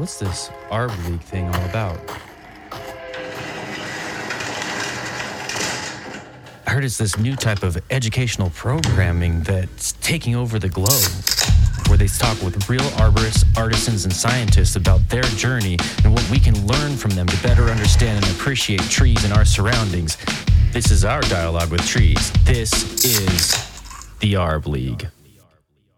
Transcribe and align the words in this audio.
what's 0.00 0.18
this 0.18 0.48
Arb 0.70 1.10
League 1.10 1.20
thing 1.20 1.46
all 1.46 1.64
about? 1.66 2.00
I 6.66 6.70
heard 6.70 6.84
it's 6.84 6.96
this 6.96 7.18
new 7.18 7.36
type 7.36 7.62
of 7.62 7.76
educational 7.90 8.48
programming 8.48 9.42
that's 9.42 9.92
taking 10.00 10.34
over 10.34 10.58
the 10.58 10.70
globe, 10.70 11.10
where 11.88 11.98
they 11.98 12.06
talk 12.06 12.40
with 12.40 12.70
real 12.70 12.80
arborists, 12.92 13.44
artisans, 13.58 14.06
and 14.06 14.12
scientists 14.14 14.74
about 14.74 15.06
their 15.10 15.22
journey 15.22 15.76
and 16.02 16.14
what 16.14 16.26
we 16.30 16.38
can 16.38 16.66
learn 16.66 16.96
from 16.96 17.10
them 17.10 17.26
to 17.26 17.42
better 17.42 17.64
understand 17.64 18.24
and 18.24 18.34
appreciate 18.34 18.80
trees 18.80 19.22
and 19.24 19.34
our 19.34 19.44
surroundings. 19.44 20.16
This 20.72 20.90
is 20.90 21.04
our 21.04 21.20
dialogue 21.22 21.70
with 21.70 21.86
trees. 21.86 22.32
This 22.44 23.04
is 23.04 23.50
the 24.20 24.32
Arb 24.32 24.64
League. 24.64 25.10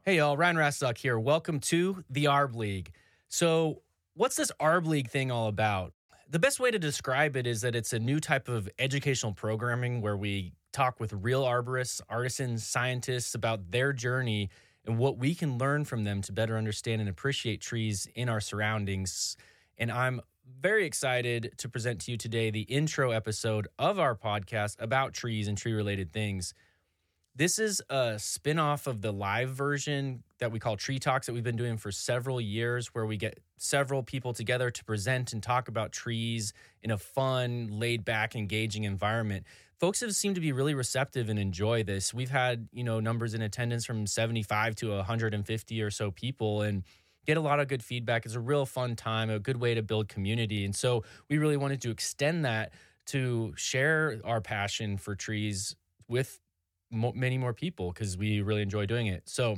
Hey, 0.04 0.16
y'all, 0.16 0.36
Ryan 0.36 0.56
Rastok 0.56 0.98
here. 0.98 1.20
Welcome 1.20 1.60
to 1.60 2.02
the 2.10 2.24
Arb 2.24 2.56
League. 2.56 2.90
So, 3.28 3.81
what's 4.14 4.36
this 4.36 4.52
Arb 4.60 4.86
League 4.86 5.10
thing 5.10 5.30
all 5.30 5.48
about? 5.48 5.92
The 6.28 6.38
best 6.38 6.60
way 6.60 6.70
to 6.70 6.78
describe 6.78 7.36
it 7.36 7.46
is 7.46 7.60
that 7.60 7.74
it's 7.74 7.92
a 7.92 7.98
new 7.98 8.20
type 8.20 8.48
of 8.48 8.68
educational 8.78 9.32
programming 9.32 10.00
where 10.00 10.16
we 10.16 10.52
talk 10.72 10.98
with 10.98 11.12
real 11.12 11.42
arborists, 11.44 12.00
artisans, 12.08 12.66
scientists 12.66 13.34
about 13.34 13.70
their 13.70 13.92
journey 13.92 14.48
and 14.86 14.98
what 14.98 15.18
we 15.18 15.34
can 15.34 15.58
learn 15.58 15.84
from 15.84 16.04
them 16.04 16.22
to 16.22 16.32
better 16.32 16.56
understand 16.56 17.00
and 17.00 17.08
appreciate 17.08 17.60
trees 17.60 18.08
in 18.14 18.28
our 18.28 18.40
surroundings. 18.40 19.36
And 19.76 19.92
I'm 19.92 20.20
very 20.60 20.86
excited 20.86 21.52
to 21.58 21.68
present 21.68 22.00
to 22.02 22.10
you 22.10 22.16
today 22.16 22.50
the 22.50 22.62
intro 22.62 23.10
episode 23.10 23.68
of 23.78 23.98
our 23.98 24.14
podcast 24.14 24.76
about 24.80 25.12
trees 25.12 25.48
and 25.48 25.56
tree 25.56 25.72
related 25.72 26.12
things. 26.12 26.54
This 27.34 27.58
is 27.58 27.80
a 27.88 28.18
spin-off 28.18 28.86
of 28.86 29.00
the 29.00 29.10
live 29.10 29.48
version 29.48 30.22
that 30.38 30.52
we 30.52 30.58
call 30.58 30.76
Tree 30.76 30.98
Talks 30.98 31.26
that 31.26 31.32
we've 31.32 31.42
been 31.42 31.56
doing 31.56 31.78
for 31.78 31.90
several 31.90 32.42
years 32.42 32.88
where 32.88 33.06
we 33.06 33.16
get 33.16 33.40
several 33.56 34.02
people 34.02 34.34
together 34.34 34.70
to 34.70 34.84
present 34.84 35.32
and 35.32 35.42
talk 35.42 35.68
about 35.68 35.92
trees 35.92 36.52
in 36.82 36.90
a 36.90 36.98
fun, 36.98 37.68
laid-back, 37.70 38.36
engaging 38.36 38.84
environment. 38.84 39.46
Folks 39.80 40.00
have 40.00 40.14
seemed 40.14 40.34
to 40.34 40.42
be 40.42 40.52
really 40.52 40.74
receptive 40.74 41.30
and 41.30 41.38
enjoy 41.38 41.82
this. 41.82 42.12
We've 42.12 42.28
had, 42.28 42.68
you 42.70 42.84
know, 42.84 43.00
numbers 43.00 43.32
in 43.32 43.40
attendance 43.40 43.86
from 43.86 44.06
75 44.06 44.74
to 44.76 44.90
150 44.96 45.82
or 45.82 45.90
so 45.90 46.10
people 46.10 46.60
and 46.60 46.84
get 47.24 47.38
a 47.38 47.40
lot 47.40 47.60
of 47.60 47.68
good 47.68 47.82
feedback. 47.82 48.26
It's 48.26 48.34
a 48.34 48.40
real 48.40 48.66
fun 48.66 48.94
time, 48.94 49.30
a 49.30 49.38
good 49.38 49.56
way 49.56 49.74
to 49.74 49.82
build 49.82 50.10
community. 50.10 50.66
And 50.66 50.76
so 50.76 51.02
we 51.30 51.38
really 51.38 51.56
wanted 51.56 51.80
to 51.80 51.90
extend 51.90 52.44
that 52.44 52.74
to 53.06 53.54
share 53.56 54.20
our 54.22 54.42
passion 54.42 54.98
for 54.98 55.14
trees 55.14 55.76
with 56.08 56.38
mo- 56.92 57.12
many 57.14 57.38
more 57.38 57.54
people 57.54 57.92
because 57.92 58.16
we 58.16 58.40
really 58.42 58.62
enjoy 58.62 58.86
doing 58.86 59.06
it. 59.08 59.28
So, 59.28 59.56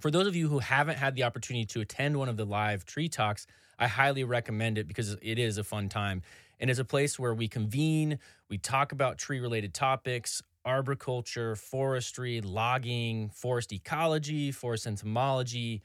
for 0.00 0.10
those 0.10 0.26
of 0.26 0.34
you 0.34 0.48
who 0.48 0.60
haven't 0.60 0.96
had 0.96 1.14
the 1.14 1.24
opportunity 1.24 1.66
to 1.66 1.80
attend 1.80 2.16
one 2.16 2.28
of 2.28 2.36
the 2.38 2.46
live 2.46 2.86
tree 2.86 3.08
talks, 3.08 3.46
I 3.78 3.86
highly 3.86 4.24
recommend 4.24 4.78
it 4.78 4.88
because 4.88 5.16
it 5.22 5.38
is 5.38 5.58
a 5.58 5.64
fun 5.64 5.88
time 5.90 6.22
and 6.58 6.70
it's 6.70 6.78
a 6.78 6.84
place 6.84 7.18
where 7.18 7.34
we 7.34 7.48
convene, 7.48 8.18
we 8.48 8.58
talk 8.58 8.92
about 8.92 9.18
tree 9.18 9.40
related 9.40 9.74
topics, 9.74 10.42
arboriculture, 10.64 11.54
forestry, 11.56 12.40
logging, 12.40 13.30
forest 13.30 13.72
ecology, 13.72 14.52
forest 14.52 14.86
entomology, 14.86 15.82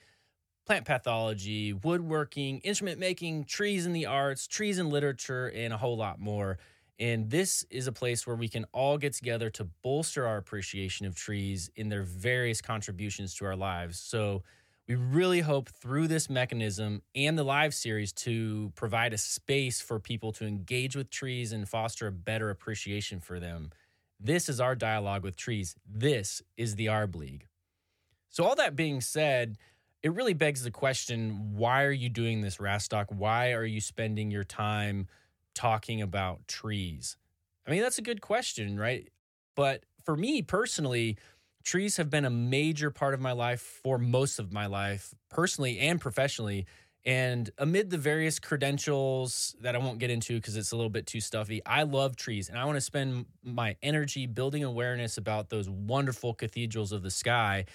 plant 0.65 0.85
pathology, 0.85 1.73
woodworking, 1.73 2.59
instrument 2.59 2.99
making, 2.99 3.45
trees 3.45 3.85
in 3.85 3.93
the 3.93 4.05
arts, 4.05 4.47
trees 4.47 4.79
in 4.79 4.89
literature, 4.89 5.47
and 5.53 5.73
a 5.73 5.77
whole 5.77 5.97
lot 5.97 6.19
more. 6.19 6.57
And 6.99 7.29
this 7.29 7.65
is 7.69 7.87
a 7.87 7.91
place 7.91 8.25
where 8.25 8.35
we 8.35 8.47
can 8.47 8.65
all 8.71 8.97
get 8.97 9.13
together 9.13 9.49
to 9.51 9.65
bolster 9.83 10.25
our 10.25 10.37
appreciation 10.37 11.05
of 11.05 11.15
trees 11.15 11.69
in 11.75 11.89
their 11.89 12.03
various 12.03 12.61
contributions 12.61 13.35
to 13.35 13.45
our 13.45 13.55
lives. 13.55 13.99
So, 13.99 14.43
we 14.87 14.93
really 14.93 15.39
hope 15.39 15.69
through 15.69 16.07
this 16.07 16.29
mechanism 16.29 17.01
and 17.15 17.37
the 17.39 17.43
live 17.43 17.73
series 17.73 18.13
to 18.13 18.71
provide 18.75 19.13
a 19.13 19.17
space 19.17 19.81
for 19.81 19.99
people 19.99 20.31
to 20.33 20.45
engage 20.45 20.95
with 20.95 21.09
trees 21.09 21.51
and 21.51 21.67
foster 21.67 22.05
a 22.05 22.11
better 22.11 22.51
appreciation 22.51 23.19
for 23.19 23.39
them. 23.39 23.71
This 24.19 24.47
is 24.47 24.59
our 24.59 24.75
dialogue 24.75 25.23
with 25.23 25.35
trees. 25.35 25.75
This 25.91 26.43
is 26.55 26.75
the 26.75 26.85
Arb 26.85 27.15
League. 27.15 27.47
So, 28.29 28.43
all 28.43 28.55
that 28.55 28.75
being 28.75 29.01
said, 29.01 29.57
it 30.03 30.13
really 30.13 30.33
begs 30.33 30.63
the 30.63 30.71
question 30.71 31.55
why 31.55 31.83
are 31.83 31.91
you 31.91 32.09
doing 32.09 32.41
this, 32.41 32.57
Rastok? 32.57 33.11
Why 33.11 33.53
are 33.53 33.65
you 33.65 33.81
spending 33.81 34.29
your 34.29 34.43
time? 34.43 35.07
Talking 35.55 36.01
about 36.01 36.47
trees? 36.47 37.17
I 37.67 37.71
mean, 37.71 37.81
that's 37.81 37.97
a 37.97 38.03
good 38.03 38.21
question, 38.21 38.77
right? 38.77 39.09
But 39.55 39.83
for 40.03 40.15
me 40.15 40.41
personally, 40.41 41.17
trees 41.63 41.97
have 41.97 42.09
been 42.09 42.25
a 42.25 42.29
major 42.29 42.91
part 42.91 43.13
of 43.13 43.19
my 43.19 43.31
life 43.31 43.61
for 43.61 43.97
most 43.97 44.37
of 44.37 44.53
my 44.53 44.67
life, 44.67 45.13
personally 45.29 45.79
and 45.79 45.99
professionally. 45.99 46.67
And 47.03 47.49
amid 47.59 47.91
the 47.91 47.99
various 47.99 48.39
credentials 48.39 49.55
that 49.61 49.75
I 49.75 49.77
won't 49.77 49.99
get 49.99 50.09
into 50.09 50.35
because 50.35 50.55
it's 50.57 50.71
a 50.71 50.75
little 50.75 50.89
bit 50.89 51.05
too 51.05 51.21
stuffy, 51.21 51.61
I 51.65 51.83
love 51.83 52.15
trees 52.15 52.49
and 52.49 52.57
I 52.57 52.65
want 52.65 52.77
to 52.77 52.81
spend 52.81 53.25
my 53.43 53.75
energy 53.83 54.25
building 54.25 54.63
awareness 54.63 55.17
about 55.17 55.49
those 55.49 55.69
wonderful 55.69 56.33
cathedrals 56.33 56.91
of 56.91 57.03
the 57.03 57.11
sky. 57.11 57.65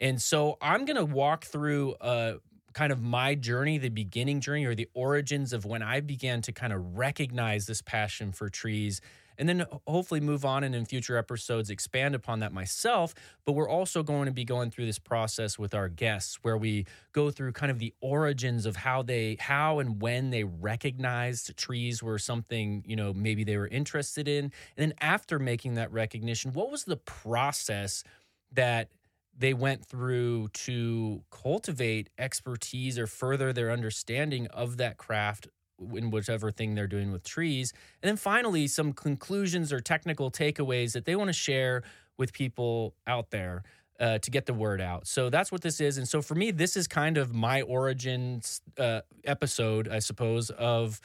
And 0.00 0.20
so 0.20 0.58
I'm 0.60 0.84
going 0.84 0.96
to 0.96 1.04
walk 1.04 1.44
through 1.44 1.94
uh, 1.94 2.34
kind 2.74 2.92
of 2.92 3.00
my 3.00 3.34
journey, 3.34 3.78
the 3.78 3.88
beginning 3.88 4.40
journey 4.40 4.66
or 4.66 4.74
the 4.74 4.88
origins 4.94 5.52
of 5.52 5.64
when 5.64 5.82
I 5.82 6.00
began 6.00 6.42
to 6.42 6.52
kind 6.52 6.72
of 6.72 6.98
recognize 6.98 7.66
this 7.66 7.80
passion 7.80 8.32
for 8.32 8.50
trees 8.50 9.00
and 9.38 9.48
then 9.48 9.66
hopefully 9.86 10.20
move 10.20 10.44
on 10.44 10.64
and 10.64 10.74
in 10.74 10.84
future 10.84 11.16
episodes 11.16 11.70
expand 11.70 12.14
upon 12.14 12.40
that 12.40 12.52
myself. 12.52 13.14
But 13.44 13.52
we're 13.52 13.68
also 13.68 14.02
going 14.02 14.26
to 14.26 14.32
be 14.32 14.44
going 14.44 14.70
through 14.70 14.86
this 14.86 14.98
process 14.98 15.58
with 15.58 15.74
our 15.74 15.88
guests 15.88 16.38
where 16.42 16.56
we 16.56 16.86
go 17.12 17.30
through 17.30 17.52
kind 17.52 17.70
of 17.70 17.78
the 17.78 17.92
origins 18.00 18.66
of 18.66 18.76
how 18.76 19.02
they, 19.02 19.36
how 19.40 19.78
and 19.78 20.00
when 20.00 20.30
they 20.30 20.44
recognized 20.44 21.56
trees 21.56 22.02
were 22.02 22.18
something, 22.18 22.84
you 22.86 22.96
know, 22.96 23.12
maybe 23.12 23.44
they 23.44 23.56
were 23.56 23.68
interested 23.68 24.28
in. 24.28 24.44
And 24.44 24.52
then 24.76 24.94
after 25.00 25.38
making 25.38 25.74
that 25.74 25.92
recognition, 25.92 26.52
what 26.52 26.70
was 26.70 26.84
the 26.84 26.96
process 26.96 28.04
that 28.52 28.88
they 29.36 29.54
went 29.54 29.84
through 29.84 30.48
to 30.48 31.22
cultivate 31.30 32.10
expertise 32.18 32.98
or 32.98 33.06
further 33.06 33.52
their 33.52 33.70
understanding 33.70 34.46
of 34.48 34.76
that 34.76 34.96
craft 34.96 35.48
in 35.94 36.10
whichever 36.10 36.50
thing 36.50 36.74
they're 36.74 36.86
doing 36.86 37.10
with 37.10 37.24
trees. 37.24 37.72
And 38.02 38.08
then 38.08 38.16
finally, 38.16 38.68
some 38.68 38.92
conclusions 38.92 39.72
or 39.72 39.80
technical 39.80 40.30
takeaways 40.30 40.92
that 40.92 41.04
they 41.04 41.16
want 41.16 41.28
to 41.28 41.34
share 41.34 41.82
with 42.16 42.32
people 42.32 42.94
out 43.06 43.30
there 43.30 43.64
uh, 43.98 44.18
to 44.18 44.30
get 44.30 44.46
the 44.46 44.54
word 44.54 44.80
out. 44.80 45.06
So 45.06 45.30
that's 45.30 45.50
what 45.52 45.62
this 45.62 45.80
is. 45.80 45.98
And 45.98 46.08
so 46.08 46.22
for 46.22 46.34
me, 46.34 46.50
this 46.50 46.76
is 46.76 46.86
kind 46.86 47.18
of 47.18 47.34
my 47.34 47.62
origins 47.62 48.60
uh, 48.78 49.00
episode, 49.24 49.88
I 49.88 49.98
suppose, 49.98 50.50
of 50.50 51.00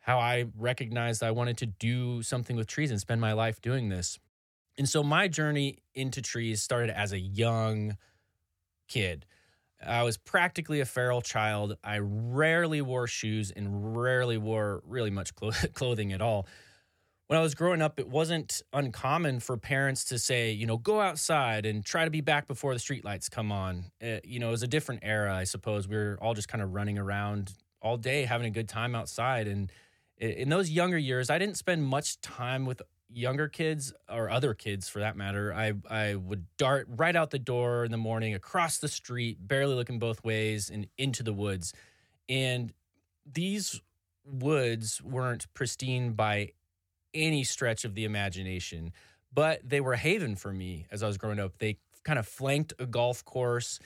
how 0.00 0.18
I 0.18 0.46
recognized 0.56 1.22
I 1.22 1.32
wanted 1.32 1.58
to 1.58 1.66
do 1.66 2.22
something 2.22 2.56
with 2.56 2.66
trees 2.66 2.90
and 2.90 3.00
spend 3.00 3.20
my 3.20 3.32
life 3.32 3.60
doing 3.60 3.88
this. 3.88 4.18
And 4.78 4.88
so 4.88 5.02
my 5.02 5.26
journey 5.26 5.78
into 5.92 6.22
trees 6.22 6.62
started 6.62 6.96
as 6.96 7.12
a 7.12 7.18
young 7.18 7.98
kid. 8.88 9.26
I 9.84 10.04
was 10.04 10.16
practically 10.16 10.80
a 10.80 10.84
feral 10.84 11.20
child. 11.20 11.76
I 11.84 11.98
rarely 11.98 12.80
wore 12.80 13.08
shoes 13.08 13.50
and 13.50 13.96
rarely 13.96 14.38
wore 14.38 14.82
really 14.86 15.10
much 15.10 15.32
clothing 15.74 16.12
at 16.12 16.22
all. 16.22 16.46
When 17.26 17.38
I 17.38 17.42
was 17.42 17.54
growing 17.54 17.82
up, 17.82 18.00
it 18.00 18.08
wasn't 18.08 18.62
uncommon 18.72 19.40
for 19.40 19.56
parents 19.58 20.04
to 20.06 20.18
say, 20.18 20.52
you 20.52 20.66
know, 20.66 20.78
go 20.78 21.00
outside 21.00 21.66
and 21.66 21.84
try 21.84 22.04
to 22.04 22.10
be 22.10 22.22
back 22.22 22.46
before 22.46 22.72
the 22.72 22.80
streetlights 22.80 23.30
come 23.30 23.52
on. 23.52 23.90
It, 24.00 24.24
you 24.24 24.38
know, 24.38 24.48
it 24.48 24.52
was 24.52 24.62
a 24.62 24.68
different 24.68 25.02
era, 25.04 25.34
I 25.34 25.44
suppose. 25.44 25.86
We 25.86 25.96
were 25.96 26.18
all 26.22 26.32
just 26.32 26.48
kind 26.48 26.62
of 26.62 26.72
running 26.72 26.98
around 26.98 27.52
all 27.82 27.98
day, 27.98 28.24
having 28.24 28.46
a 28.46 28.50
good 28.50 28.68
time 28.68 28.94
outside. 28.94 29.46
And 29.46 29.70
eh, 30.20 30.28
in 30.28 30.48
those 30.48 30.70
younger 30.70 30.96
years, 30.96 31.28
I 31.28 31.38
didn't 31.38 31.56
spend 31.58 31.84
much 31.84 32.18
time 32.22 32.64
with 32.64 32.80
younger 33.10 33.48
kids 33.48 33.92
or 34.08 34.30
other 34.30 34.54
kids 34.54 34.88
for 34.88 35.00
that 35.00 35.16
matter, 35.16 35.52
I 35.52 35.72
I 35.88 36.14
would 36.14 36.46
dart 36.56 36.86
right 36.90 37.14
out 37.14 37.30
the 37.30 37.38
door 37.38 37.84
in 37.84 37.90
the 37.90 37.96
morning, 37.96 38.34
across 38.34 38.78
the 38.78 38.88
street, 38.88 39.38
barely 39.40 39.74
looking 39.74 39.98
both 39.98 40.22
ways, 40.24 40.70
and 40.70 40.86
into 40.96 41.22
the 41.22 41.32
woods. 41.32 41.72
And 42.28 42.72
these 43.30 43.80
woods 44.24 45.02
weren't 45.02 45.52
pristine 45.54 46.12
by 46.12 46.52
any 47.14 47.44
stretch 47.44 47.84
of 47.84 47.94
the 47.94 48.04
imagination, 48.04 48.92
but 49.32 49.60
they 49.64 49.80
were 49.80 49.94
a 49.94 49.98
haven 49.98 50.36
for 50.36 50.52
me 50.52 50.86
as 50.90 51.02
I 51.02 51.06
was 51.06 51.16
growing 51.16 51.40
up. 51.40 51.58
They 51.58 51.78
kind 52.04 52.18
of 52.18 52.26
flanked 52.26 52.74
a 52.78 52.86
golf 52.86 53.24
course 53.24 53.80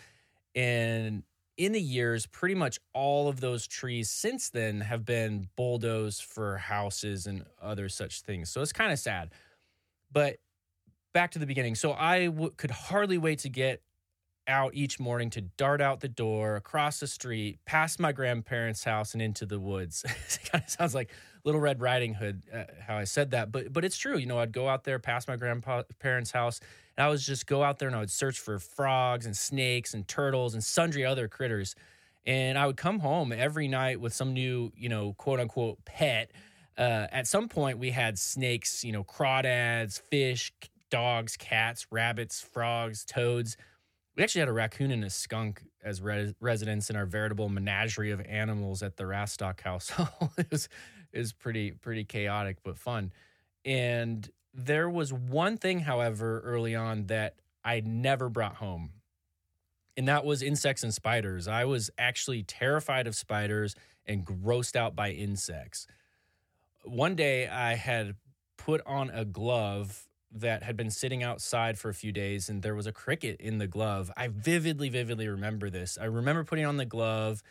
and 0.55 1.23
in 1.57 1.73
the 1.73 1.81
years, 1.81 2.27
pretty 2.27 2.55
much 2.55 2.79
all 2.95 3.29
of 3.29 3.41
those 3.41 3.67
trees 3.67 4.11
since 4.11 4.51
then 4.51 4.81
have 4.81 5.05
been 5.05 5.49
bulldozed 5.57 6.23
for 6.23 6.57
houses 6.57 7.27
and 7.27 7.45
other 7.61 7.89
such 7.89 8.23
things. 8.23 8.51
So 8.51 8.63
it's 8.63 8.73
kind 8.73 8.93
of 8.93 8.99
sad. 8.99 9.31
But 10.11 10.39
back 11.13 11.33
to 11.33 11.39
the 11.39 11.47
beginning. 11.47 11.75
So 11.75 11.93
I 11.93 12.27
w- 12.27 12.53
could 12.57 12.71
hardly 12.71 13.19
wait 13.19 13.41
to 13.41 13.49
get 13.49 13.83
out 14.49 14.75
each 14.75 14.99
morning 14.99 15.31
to 15.31 15.41
dart 15.41 15.81
out 15.81 16.01
the 16.01 16.09
door, 16.09 16.57
across 16.57 17.01
the 17.01 17.07
street, 17.07 17.59
past 17.65 18.01
my 18.01 18.13
grandparents' 18.13 18.83
house, 18.83 19.13
and 19.13 19.23
into 19.23 19.47
the 19.47 19.61
woods. 19.61 20.05
it 20.07 20.51
kind 20.51 20.65
of 20.65 20.71
sounds 20.71 20.95
like 20.95 21.11
Little 21.45 21.61
Red 21.61 21.81
Riding 21.81 22.15
Hood, 22.15 22.43
uh, 22.53 22.65
how 22.87 22.97
I 22.97 23.05
said 23.05 23.31
that, 23.33 23.53
but 23.53 23.73
but 23.73 23.85
it's 23.85 23.97
true. 23.97 24.17
You 24.17 24.27
know, 24.27 24.39
I'd 24.39 24.53
go 24.53 24.69
out 24.69 24.85
there 24.85 24.99
past 24.99 25.29
my 25.29 25.37
grandparents' 25.37 26.33
house, 26.33 26.61
and 26.97 27.07
I 27.07 27.09
would 27.09 27.21
just 27.21 27.47
go 27.47 27.63
out 27.63 27.79
there 27.79 27.89
and 27.89 27.97
I 27.97 28.01
would 28.01 28.11
search 28.11 28.39
for 28.39 28.59
frogs 28.59 29.27
and 29.27 29.37
snakes 29.37 29.95
and 29.95 30.07
turtles 30.07 30.55
and 30.55 30.63
sundry 30.63 31.05
other 31.05 31.29
critters. 31.29 31.75
And 32.25 32.57
I 32.57 32.67
would 32.67 32.77
come 32.77 33.01
home 33.01 33.33
every 33.33 33.67
night 33.69 34.01
with 34.01 34.13
some 34.13 34.33
new, 34.33 34.73
you 34.77 34.89
know, 34.89 35.15
quote 35.15 35.41
unquote 35.41 35.85
pet. 35.85 36.31
Uh, 36.77 37.07
at 37.11 37.27
some 37.27 37.49
point, 37.49 37.79
we 37.79 37.91
had 37.91 38.19
snakes, 38.19 38.85
you 38.85 38.93
know, 38.93 39.05
crawdads, 39.05 40.01
fish, 40.01 40.53
dogs, 40.91 41.37
cats, 41.37 41.87
rabbits, 41.91 42.41
frogs, 42.41 43.05
toads. 43.05 43.57
We 44.17 44.23
actually 44.23 44.41
had 44.41 44.49
a 44.49 44.53
raccoon 44.53 44.91
and 44.91 45.05
a 45.05 45.11
skunk 45.11 45.63
as 45.83 46.01
res- 46.01 46.35
residents 46.41 46.91
in 46.91 46.97
our 46.97 47.07
veritable 47.07 47.49
menagerie 47.49 48.11
of 48.11 48.21
animals 48.21 48.83
at 48.83 48.97
the 48.97 49.05
Rastok 49.05 49.61
household. 49.61 50.31
it 50.39 50.51
was 50.51 50.69
was 51.15 51.33
pretty 51.33 51.73
pretty 51.73 52.05
chaotic 52.05 52.59
but 52.63 52.79
fun. 52.79 53.13
And 53.65 54.29
there 54.55 54.89
was 54.89 55.13
one 55.13 55.57
thing, 55.57 55.81
however, 55.81 56.41
early 56.41 56.75
on 56.75 57.07
that 57.07 57.37
I 57.65 57.81
never 57.81 58.29
brought 58.29 58.57
home, 58.57 58.91
and 59.97 60.09
that 60.09 60.25
was 60.25 60.43
insects 60.43 60.83
and 60.83 60.93
spiders. 60.93 61.49
I 61.49 61.65
was 61.65 61.91
actually 61.99 62.43
terrified 62.43 63.07
of 63.07 63.15
spiders 63.15 63.75
and 64.07 64.27
grossed 64.27 64.77
out 64.77 64.97
by 64.97 65.11
insects. 65.11 65.87
One 66.85 67.15
day 67.15 67.47
I 67.47 67.75
had 67.75 68.17
put 68.57 68.81
on 68.87 69.11
a 69.11 69.25
glove 69.25 70.07
that 70.35 70.63
had 70.63 70.77
been 70.77 70.91
sitting 70.91 71.23
outside 71.23 71.79
for 71.79 71.89
a 71.89 71.95
few 71.95 72.11
days 72.11 72.49
and 72.49 72.63
there 72.63 72.75
was 72.75 72.87
a 72.87 72.93
cricket 72.93 73.41
in 73.41 73.59
the 73.59 73.67
glove. 73.67 74.11
I 74.17 74.29
vividly, 74.29 74.89
vividly 74.89 75.29
remember 75.29 75.69
this. 75.69 75.99
I 76.01 76.07
remember 76.07 76.43
putting 76.43 76.65
on 76.65 76.79
the 76.79 76.87
glove 76.87 77.43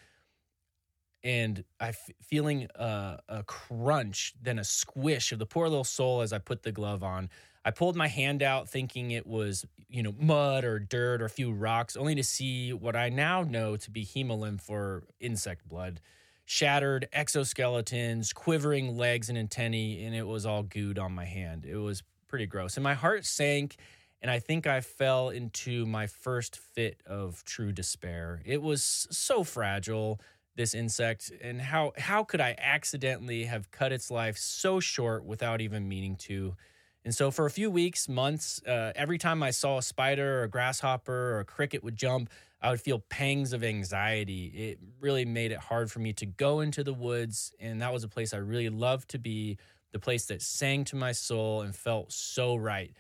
and 1.23 1.63
I 1.79 1.89
f- 1.89 2.09
feeling 2.21 2.67
a, 2.75 3.19
a 3.27 3.43
crunch, 3.43 4.33
then 4.41 4.59
a 4.59 4.63
squish 4.63 5.31
of 5.31 5.39
the 5.39 5.45
poor 5.45 5.67
little 5.67 5.83
soul 5.83 6.21
as 6.21 6.33
I 6.33 6.39
put 6.39 6.63
the 6.63 6.71
glove 6.71 7.03
on. 7.03 7.29
I 7.63 7.71
pulled 7.71 7.95
my 7.95 8.07
hand 8.07 8.41
out 8.41 8.69
thinking 8.69 9.11
it 9.11 9.27
was, 9.27 9.65
you 9.87 10.01
know, 10.01 10.15
mud 10.19 10.63
or 10.63 10.79
dirt 10.79 11.21
or 11.21 11.25
a 11.25 11.29
few 11.29 11.51
rocks, 11.51 11.95
only 11.95 12.15
to 12.15 12.23
see 12.23 12.73
what 12.73 12.95
I 12.95 13.09
now 13.09 13.43
know 13.43 13.77
to 13.77 13.91
be 13.91 14.03
hemolymph 14.03 14.69
or 14.69 15.03
insect 15.19 15.67
blood. 15.67 16.01
Shattered 16.45 17.07
exoskeletons, 17.15 18.33
quivering 18.33 18.97
legs 18.97 19.29
and 19.29 19.37
antennae, 19.37 20.03
and 20.03 20.15
it 20.15 20.25
was 20.25 20.45
all 20.45 20.63
gooed 20.63 20.99
on 20.99 21.13
my 21.13 21.25
hand. 21.25 21.65
It 21.65 21.77
was 21.77 22.01
pretty 22.27 22.47
gross. 22.47 22.77
And 22.77 22.83
my 22.83 22.95
heart 22.95 23.25
sank, 23.25 23.77
and 24.21 24.31
I 24.31 24.39
think 24.39 24.65
I 24.65 24.81
fell 24.81 25.29
into 25.29 25.85
my 25.85 26.07
first 26.07 26.57
fit 26.57 27.01
of 27.05 27.43
true 27.43 27.71
despair. 27.71 28.41
It 28.43 28.61
was 28.61 29.07
so 29.11 29.43
fragile, 29.43 30.19
this 30.55 30.73
insect, 30.73 31.31
and 31.41 31.61
how 31.61 31.93
how 31.97 32.23
could 32.23 32.41
I 32.41 32.55
accidentally 32.57 33.45
have 33.45 33.71
cut 33.71 33.91
its 33.91 34.11
life 34.11 34.37
so 34.37 34.79
short 34.79 35.25
without 35.25 35.61
even 35.61 35.87
meaning 35.87 36.15
to? 36.27 36.55
And 37.03 37.15
so, 37.15 37.31
for 37.31 37.45
a 37.47 37.51
few 37.51 37.71
weeks, 37.71 38.07
months, 38.07 38.61
uh, 38.67 38.91
every 38.95 39.17
time 39.17 39.41
I 39.41 39.51
saw 39.51 39.79
a 39.79 39.81
spider 39.81 40.41
or 40.41 40.43
a 40.43 40.49
grasshopper 40.49 41.33
or 41.33 41.39
a 41.39 41.45
cricket 41.45 41.83
would 41.83 41.95
jump, 41.95 42.29
I 42.61 42.69
would 42.69 42.81
feel 42.81 42.99
pangs 42.99 43.53
of 43.53 43.63
anxiety. 43.63 44.45
It 44.47 44.79
really 44.99 45.25
made 45.25 45.51
it 45.51 45.57
hard 45.57 45.91
for 45.91 45.97
me 45.99 46.13
to 46.13 46.27
go 46.27 46.59
into 46.59 46.83
the 46.83 46.93
woods. 46.93 47.53
And 47.59 47.81
that 47.81 47.91
was 47.91 48.03
a 48.03 48.07
place 48.07 48.33
I 48.33 48.37
really 48.37 48.69
loved 48.69 49.09
to 49.11 49.19
be, 49.19 49.57
the 49.93 49.99
place 49.99 50.27
that 50.27 50.43
sang 50.43 50.83
to 50.85 50.95
my 50.95 51.11
soul 51.11 51.61
and 51.61 51.75
felt 51.75 52.11
so 52.11 52.55
right. 52.55 52.95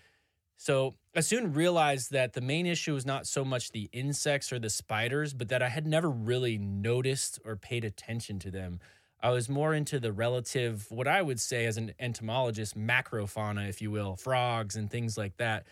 So 0.63 0.93
I 1.15 1.21
soon 1.21 1.53
realized 1.53 2.11
that 2.11 2.33
the 2.33 2.39
main 2.39 2.67
issue 2.67 2.93
was 2.93 3.03
not 3.03 3.25
so 3.25 3.43
much 3.43 3.71
the 3.71 3.89
insects 3.91 4.53
or 4.53 4.59
the 4.59 4.69
spiders, 4.69 5.33
but 5.33 5.49
that 5.49 5.63
I 5.63 5.69
had 5.69 5.87
never 5.87 6.07
really 6.07 6.59
noticed 6.59 7.39
or 7.43 7.55
paid 7.55 7.83
attention 7.83 8.37
to 8.37 8.51
them. 8.51 8.79
I 9.23 9.31
was 9.31 9.49
more 9.49 9.73
into 9.73 9.99
the 9.99 10.11
relative, 10.11 10.85
what 10.91 11.07
I 11.07 11.23
would 11.23 11.39
say 11.39 11.65
as 11.65 11.77
an 11.77 11.95
entomologist, 11.97 12.77
macrofauna, 12.77 13.69
if 13.69 13.81
you 13.81 13.89
will, 13.89 14.15
frogs 14.17 14.75
and 14.75 14.87
things 14.87 15.17
like 15.17 15.35
that. 15.37 15.65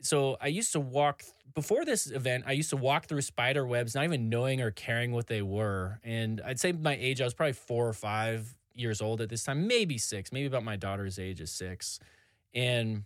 So 0.00 0.38
I 0.40 0.46
used 0.46 0.72
to 0.72 0.80
walk 0.80 1.22
before 1.54 1.84
this 1.84 2.10
event. 2.10 2.44
I 2.46 2.52
used 2.52 2.70
to 2.70 2.78
walk 2.78 3.08
through 3.08 3.20
spider 3.20 3.66
webs, 3.66 3.94
not 3.94 4.04
even 4.04 4.30
knowing 4.30 4.62
or 4.62 4.70
caring 4.70 5.12
what 5.12 5.26
they 5.26 5.42
were. 5.42 6.00
And 6.02 6.40
I'd 6.40 6.58
say 6.58 6.72
my 6.72 6.96
age, 6.98 7.20
I 7.20 7.24
was 7.24 7.34
probably 7.34 7.52
four 7.52 7.86
or 7.86 7.92
five 7.92 8.56
years 8.72 9.02
old 9.02 9.20
at 9.20 9.28
this 9.28 9.44
time, 9.44 9.66
maybe 9.66 9.98
six, 9.98 10.32
maybe 10.32 10.46
about 10.46 10.64
my 10.64 10.76
daughter's 10.76 11.18
age 11.18 11.42
is 11.42 11.50
six. 11.50 12.00
And 12.54 13.04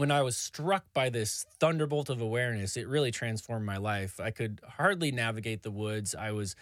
when 0.00 0.10
I 0.10 0.22
was 0.22 0.34
struck 0.34 0.86
by 0.94 1.10
this 1.10 1.44
thunderbolt 1.58 2.08
of 2.08 2.22
awareness, 2.22 2.78
it 2.78 2.88
really 2.88 3.10
transformed 3.10 3.66
my 3.66 3.76
life. 3.76 4.18
I 4.18 4.30
could 4.30 4.62
hardly 4.66 5.12
navigate 5.12 5.62
the 5.62 5.70
woods. 5.70 6.14
I 6.14 6.32
was 6.32 6.56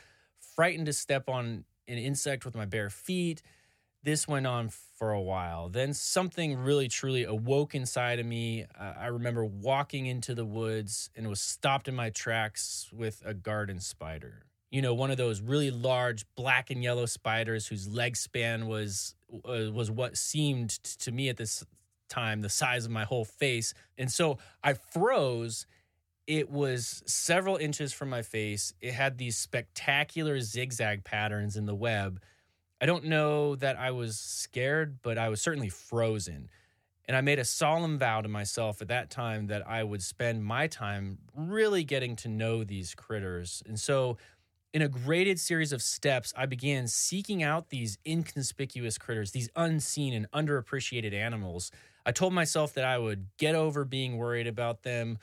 frightened 0.57 0.87
to 0.87 0.93
step 0.93 1.29
on 1.29 1.65
an 1.87 1.99
insect 1.99 2.45
with 2.45 2.57
my 2.57 2.65
bare 2.65 2.91
feet. 2.91 3.41
This 4.03 4.27
went 4.27 4.49
on 4.49 4.71
for 4.71 5.13
a 5.13 5.21
while. 5.21 5.69
Then 5.69 5.95
something 5.95 6.57
really 6.57 6.89
truly 6.89 7.23
awoke 7.23 7.77
inside 7.77 8.19
of 8.19 8.27
me. 8.27 8.67
Uh, 8.77 8.95
I 8.99 9.07
remember 9.07 9.45
walking 9.45 10.07
into 10.07 10.35
the 10.35 10.45
woods 10.45 11.09
and 11.15 11.29
was 11.29 11.41
stopped 11.41 11.87
in 11.87 11.95
my 11.95 12.11
tracks 12.11 12.91
with 12.93 13.23
a 13.25 13.35
garden 13.35 13.79
spider 13.79 14.47
you 14.71 14.83
know, 14.83 14.93
one 14.93 15.11
of 15.11 15.17
those 15.17 15.41
really 15.41 15.71
large 15.71 16.27
black 16.37 16.71
and 16.71 16.83
yellow 16.83 17.07
spiders 17.07 17.67
whose 17.67 17.89
leg 17.89 18.17
span 18.17 18.67
was 18.67 19.15
uh, 19.33 19.73
was 19.73 19.91
what 19.91 20.17
seemed 20.17 20.71
to 20.71 21.11
me 21.11 21.29
at 21.31 21.39
this 21.39 21.65
time 22.09 22.41
the 22.41 22.49
size 22.49 22.85
of 22.85 22.91
my 22.91 23.05
whole 23.05 23.25
face. 23.25 23.75
And 23.97 24.11
so 24.11 24.39
I 24.63 24.75
froze. 24.75 25.67
It 26.27 26.51
was 26.51 27.03
several 27.07 27.57
inches 27.57 27.93
from 27.93 28.11
my 28.11 28.23
face. 28.23 28.75
It 28.81 28.93
had 28.93 29.17
these 29.17 29.39
spectacular 29.39 30.41
zigzag 30.41 31.05
patterns 31.05 31.57
in 31.57 31.65
the 31.65 31.75
web. 31.75 32.21
I 32.81 32.87
don't 32.87 33.05
know 33.05 33.57
that 33.57 33.79
I 33.79 33.91
was 33.93 34.19
scared, 34.19 34.99
but 35.03 35.17
I 35.19 35.31
was 35.31 35.41
certainly 35.41 35.71
frozen. 35.71 36.49
And 37.07 37.17
I 37.17 37.23
made 37.23 37.39
a 37.39 37.45
solemn 37.45 37.99
vow 37.99 38.21
to 38.21 38.29
myself 38.29 38.83
at 38.83 38.89
that 38.89 39.11
time 39.11 39.47
that 39.47 39.67
I 39.67 39.83
would 39.83 40.03
spend 40.03 40.45
my 40.45 40.67
time 40.67 41.19
really 41.35 41.83
getting 41.83 42.15
to 42.17 42.29
know 42.29 42.63
these 42.63 42.95
critters. 42.95 43.63
And 43.67 43.81
so 43.81 44.19
in 44.75 44.83
a 44.83 44.89
graded 44.89 45.41
series 45.41 45.73
of 45.73 45.81
steps, 45.81 46.35
I 46.37 46.45
began 46.45 46.87
seeking 46.87 47.43
out 47.43 47.71
these 47.71 47.97
inconspicuous 48.07 48.99
critters, 48.99 49.31
these 49.31 49.49
unseen 49.57 50.13
and 50.13 50.31
underappreciated 50.33 51.15
animals. 51.15 51.71
I 52.09 52.11
told 52.11 52.33
myself 52.33 52.73
that 52.73 52.87
I 52.87 52.97
would 52.97 53.27
get 53.37 53.55
over 53.55 53.85
being 53.85 54.17
worried 54.17 54.47
about 54.47 54.83
them, 54.83 55.19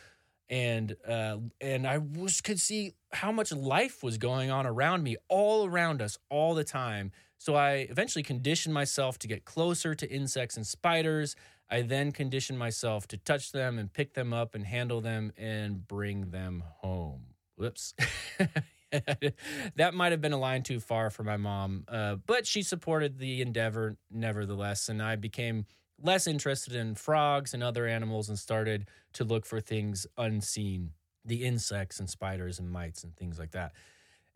and 0.47 0.95
uh, 1.07 1.37
and 1.59 1.87
I 1.87 1.97
was, 1.97 2.41
could 2.41 2.59
see 2.59 2.93
how 3.11 3.31
much 3.31 3.51
life 3.51 4.03
was 4.03 4.19
going 4.19 4.51
on 4.51 4.67
around 4.67 5.01
me, 5.01 5.17
all 5.27 5.65
around 5.65 5.99
us, 5.99 6.19
all 6.29 6.53
the 6.53 6.63
time. 6.63 7.11
So 7.39 7.55
I 7.55 7.87
eventually 7.89 8.21
conditioned 8.21 8.75
myself 8.75 9.17
to 9.19 9.27
get 9.27 9.45
closer 9.45 9.95
to 9.95 10.07
insects 10.07 10.57
and 10.57 10.67
spiders. 10.67 11.35
I 11.71 11.81
then 11.81 12.11
conditioned 12.11 12.59
myself 12.59 13.07
to 13.07 13.17
touch 13.17 13.51
them 13.51 13.79
and 13.79 13.91
pick 13.91 14.13
them 14.13 14.31
up 14.31 14.53
and 14.53 14.63
handle 14.63 15.01
them 15.01 15.33
and 15.37 15.87
bring 15.87 16.29
them 16.29 16.63
home. 16.67 17.33
Whoops. 17.55 17.95
that 18.91 19.95
might 19.95 20.11
have 20.11 20.21
been 20.21 20.33
a 20.33 20.37
line 20.37 20.61
too 20.61 20.79
far 20.79 21.09
for 21.09 21.23
my 21.23 21.37
mom, 21.37 21.85
uh, 21.87 22.17
but 22.27 22.45
she 22.45 22.61
supported 22.61 23.17
the 23.17 23.41
endeavor 23.41 23.95
nevertheless, 24.11 24.87
and 24.87 25.01
I 25.01 25.15
became 25.15 25.65
less 26.01 26.27
interested 26.27 26.75
in 26.75 26.95
frogs 26.95 27.53
and 27.53 27.63
other 27.63 27.87
animals 27.87 28.29
and 28.29 28.37
started 28.37 28.89
to 29.13 29.23
look 29.23 29.45
for 29.45 29.59
things 29.61 30.05
unseen 30.17 30.91
the 31.25 31.43
insects 31.43 31.99
and 31.99 32.09
spiders 32.09 32.59
and 32.59 32.69
mites 32.69 33.03
and 33.03 33.15
things 33.15 33.39
like 33.39 33.51
that. 33.51 33.73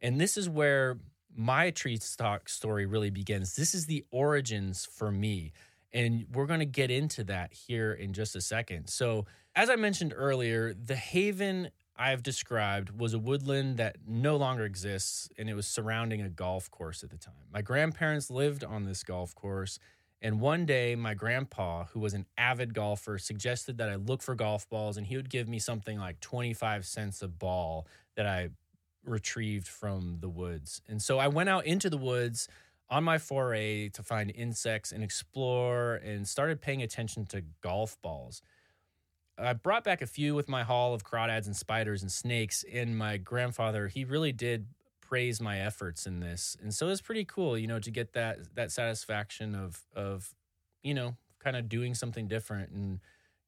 And 0.01 0.19
this 0.19 0.37
is 0.37 0.49
where 0.49 0.97
my 1.35 1.69
tree 1.69 1.97
stock 1.97 2.49
story 2.49 2.85
really 2.85 3.11
begins. 3.11 3.55
This 3.55 3.73
is 3.73 3.85
the 3.85 4.03
origins 4.11 4.85
for 4.85 5.11
me. 5.11 5.53
And 5.93 6.25
we're 6.33 6.45
going 6.45 6.59
to 6.59 6.65
get 6.65 6.91
into 6.91 7.23
that 7.25 7.53
here 7.53 7.93
in 7.93 8.13
just 8.13 8.35
a 8.35 8.41
second. 8.41 8.89
So, 8.89 9.25
as 9.55 9.69
I 9.69 9.75
mentioned 9.75 10.13
earlier, 10.15 10.73
the 10.73 10.95
Haven 10.95 11.69
I've 11.95 12.23
described 12.23 12.97
was 12.97 13.13
a 13.13 13.19
woodland 13.19 13.77
that 13.77 13.97
no 14.07 14.37
longer 14.37 14.63
exists, 14.63 15.29
and 15.37 15.49
it 15.49 15.53
was 15.53 15.67
surrounding 15.67 16.21
a 16.21 16.29
golf 16.29 16.71
course 16.71 17.03
at 17.03 17.09
the 17.09 17.17
time. 17.17 17.33
My 17.51 17.61
grandparents 17.61 18.29
lived 18.29 18.63
on 18.63 18.85
this 18.85 19.03
golf 19.03 19.35
course, 19.35 19.79
and 20.21 20.41
one 20.41 20.65
day 20.65 20.95
my 20.95 21.13
grandpa, 21.13 21.85
who 21.85 21.99
was 21.99 22.13
an 22.13 22.25
avid 22.37 22.73
golfer, 22.73 23.17
suggested 23.17 23.77
that 23.77 23.89
I 23.89 23.95
look 23.95 24.21
for 24.21 24.35
golf 24.35 24.67
balls, 24.69 24.97
and 24.97 25.07
he 25.07 25.15
would 25.15 25.29
give 25.29 25.47
me 25.47 25.59
something 25.59 25.97
like 25.97 26.19
25 26.19 26.85
cents 26.85 27.21
a 27.21 27.27
ball 27.27 27.87
that 28.15 28.25
I 28.25 28.49
retrieved 29.05 29.67
from 29.67 30.17
the 30.19 30.29
woods. 30.29 30.81
And 30.87 31.01
so 31.01 31.19
I 31.19 31.27
went 31.29 31.49
out 31.49 31.65
into 31.65 31.89
the 31.89 31.97
woods 31.97 32.47
on 32.89 33.03
my 33.03 33.17
foray 33.17 33.89
to 33.89 34.03
find 34.03 34.31
insects 34.31 34.91
and 34.91 35.03
explore 35.03 35.95
and 35.95 36.27
started 36.27 36.59
paying 36.59 36.81
attention 36.81 37.25
to 37.27 37.43
golf 37.61 37.97
balls. 38.01 38.41
I 39.37 39.53
brought 39.53 39.85
back 39.85 40.01
a 40.01 40.07
few 40.07 40.35
with 40.35 40.49
my 40.49 40.63
haul 40.63 40.93
of 40.93 41.03
crawdads 41.03 41.45
and 41.45 41.55
spiders 41.55 42.01
and 42.01 42.11
snakes. 42.11 42.65
And 42.71 42.97
my 42.97 43.17
grandfather, 43.17 43.87
he 43.87 44.03
really 44.03 44.33
did 44.33 44.67
praise 45.09 45.41
my 45.41 45.59
efforts 45.59 46.05
in 46.05 46.19
this, 46.19 46.55
and 46.61 46.73
so 46.73 46.89
it's 46.89 47.01
pretty 47.01 47.25
cool, 47.25 47.57
you 47.57 47.65
know, 47.65 47.79
to 47.79 47.89
get 47.89 48.13
that 48.13 48.55
that 48.55 48.71
satisfaction 48.71 49.55
of 49.55 49.81
of 49.95 50.35
you 50.83 50.93
know 50.93 51.15
kind 51.39 51.55
of 51.55 51.67
doing 51.67 51.95
something 51.95 52.27
different 52.27 52.69
and 52.71 52.99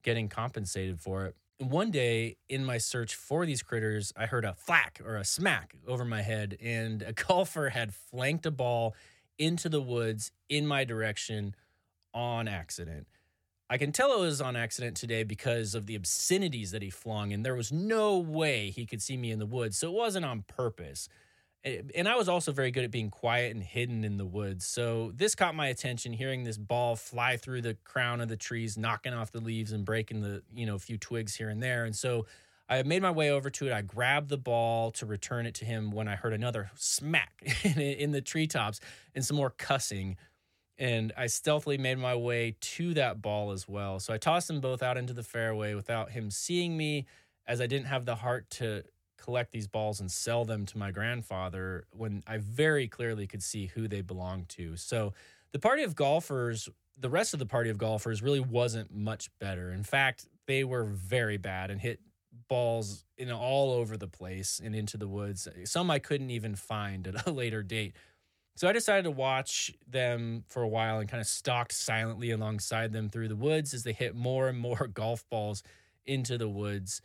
getting 0.04 0.28
compensated 0.28 1.00
for 1.00 1.26
it. 1.26 1.36
And 1.60 1.70
one 1.70 1.92
day 1.92 2.38
in 2.50 2.66
my 2.66 2.80
search 2.80 3.14
for 3.14 3.46
these 3.46 3.62
critters, 3.62 4.12
I 4.18 4.26
heard 4.26 4.46
a 4.46 4.56
flack 4.56 5.00
or 5.06 5.18
a 5.18 5.24
smack 5.24 5.76
over 5.88 6.04
my 6.04 6.24
head, 6.24 6.58
and 6.62 7.04
a 7.04 7.14
golfer 7.28 7.70
had 7.70 7.94
flanked 7.94 8.46
a 8.48 8.52
ball 8.52 8.96
into 9.38 9.70
the 9.70 9.82
woods 9.82 10.32
in 10.50 10.66
my 10.66 10.84
direction 10.84 11.56
on 12.14 12.48
accident. 12.48 13.08
I 13.70 13.78
can 13.78 13.92
tell 13.92 14.12
it 14.14 14.20
was 14.20 14.42
on 14.42 14.56
accident 14.56 14.98
today 14.98 15.24
because 15.24 15.76
of 15.76 15.86
the 15.86 15.96
obscenities 15.96 16.72
that 16.72 16.82
he 16.82 16.90
flung, 16.90 17.32
and 17.32 17.46
there 17.46 17.56
was 17.56 17.72
no 17.72 18.18
way 18.18 18.72
he 18.72 18.86
could 18.86 19.02
see 19.02 19.16
me 19.16 19.32
in 19.32 19.40
the 19.40 19.46
woods. 19.46 19.78
So 19.78 19.88
it 19.88 19.94
wasn't 19.94 20.26
on 20.26 20.44
purpose. 20.48 21.08
And 21.64 22.08
I 22.08 22.16
was 22.16 22.28
also 22.28 22.52
very 22.52 22.72
good 22.72 22.84
at 22.84 22.92
being 22.92 23.12
quiet 23.12 23.54
and 23.54 23.62
hidden 23.64 24.04
in 24.04 24.18
the 24.18 24.26
woods. 24.26 24.66
So 24.66 25.12
this 25.16 25.36
caught 25.36 25.54
my 25.54 25.68
attention, 25.68 26.12
hearing 26.12 26.44
this 26.44 26.58
ball 26.58 26.96
fly 26.96 27.38
through 27.38 27.62
the 27.62 27.76
crown 27.84 28.20
of 28.20 28.30
the 28.30 28.38
trees, 28.38 28.78
knocking 28.78 29.14
off 29.14 29.32
the 29.32 29.42
leaves 29.42 29.72
and 29.72 29.86
breaking 29.86 30.22
the, 30.22 30.42
you 30.54 30.66
know, 30.66 30.76
a 30.76 30.80
few 30.80 30.98
twigs 30.98 31.36
here 31.36 31.50
and 31.50 31.62
there. 31.62 31.86
And 31.86 31.96
so 31.96 32.26
I 32.68 32.82
made 32.84 33.02
my 33.02 33.12
way 33.12 33.30
over 33.30 33.50
to 33.52 33.68
it. 33.68 33.74
I 33.74 33.82
grabbed 33.82 34.30
the 34.30 34.38
ball 34.38 34.92
to 34.92 35.06
return 35.06 35.46
it 35.46 35.54
to 35.56 35.66
him 35.66 35.92
when 35.92 36.08
I 36.08 36.16
heard 36.16 36.34
another 36.34 36.72
smack 36.76 37.44
in, 37.64 38.12
the 38.12 38.22
treetops 38.22 38.80
and 39.14 39.24
some 39.24 39.38
more 39.38 39.52
cussing. 39.52 40.18
And 40.80 41.14
I 41.16 41.28
stealthily 41.28 41.78
made 41.78 42.00
my 42.00 42.16
way 42.16 42.56
to 42.60 42.94
that 42.96 43.22
ball 43.22 43.52
as 43.52 43.68
well. 43.68 44.00
So 44.00 44.14
I 44.14 44.18
tossed 44.18 44.48
them 44.48 44.62
both 44.62 44.82
out 44.82 44.98
into 44.98 45.14
the 45.14 45.22
fairway 45.22 45.76
without 45.76 46.12
him 46.12 46.32
seeing 46.32 46.76
me, 46.76 47.06
as 47.46 47.60
I 47.60 47.68
didn't 47.68 47.88
have 47.88 48.06
the 48.06 48.16
heart 48.16 48.50
to 48.52 48.84
collect 49.22 49.52
these 49.52 49.68
balls 49.68 50.00
and 50.00 50.12
sell 50.12 50.46
them 50.46 50.66
to 50.66 50.78
my 50.78 50.92
grandfather 50.92 51.86
when 51.92 52.24
I 52.26 52.38
very 52.38 52.88
clearly 52.88 53.28
could 53.28 53.44
see 53.44 53.68
who 53.68 53.88
they 53.88 54.02
belonged 54.02 54.50
to. 54.50 54.76
So 54.76 55.14
the 55.52 55.60
party 55.60 55.84
of 55.84 55.96
golfers, 55.96 56.68
the 56.98 57.10
rest 57.10 57.34
of 57.34 57.40
the 57.40 57.46
party 57.46 57.70
of 57.70 57.78
golfers 57.78 58.24
really 58.24 58.40
wasn't 58.40 58.94
much 58.94 59.30
better. 59.40 59.72
In 59.72 59.84
fact, 59.84 60.28
they 60.48 60.64
were 60.64 60.84
very 60.86 61.38
bad 61.38 61.70
and 61.70 61.80
hit 61.80 62.00
balls 62.48 63.06
in 63.18 63.32
all 63.32 63.72
over 63.74 63.96
the 63.96 64.08
place 64.08 64.60
and 64.64 64.76
into 64.76 64.98
the 64.98 65.08
woods. 65.08 65.48
Some 65.66 65.92
I 65.92 66.00
couldn't 66.00 66.32
even 66.32 66.56
find 66.56 67.08
at 67.08 67.28
a 67.28 67.32
later 67.32 67.64
date. 67.64 67.96
So 68.56 68.68
I 68.68 68.74
decided 68.74 69.04
to 69.04 69.12
watch 69.12 69.72
them 69.88 70.44
for 70.48 70.62
a 70.62 70.68
while 70.68 71.00
and 71.00 71.10
kind 71.10 71.22
of 71.22 71.28
stalked 71.28 71.74
silently 71.74 72.32
alongside 72.32 72.92
them 72.92 73.10
through 73.10 73.30
the 73.30 73.36
woods 73.36 73.74
as 73.74 73.84
they 73.84 73.94
hit 73.94 74.16
more 74.16 74.50
and 74.50 74.58
more 74.58 74.88
golf 74.94 75.24
balls 75.30 75.64
into 76.06 76.38
the 76.38 76.50
woods 76.50 77.02